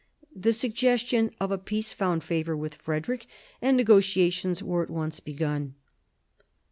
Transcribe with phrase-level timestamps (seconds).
[0.35, 3.27] The suggestion of a peace found favour with Frederick,
[3.61, 5.75] and negotiations were at once begun.